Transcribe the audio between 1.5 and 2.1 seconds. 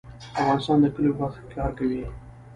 کار کوي.